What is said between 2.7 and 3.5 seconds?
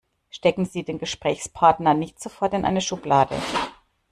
Schublade.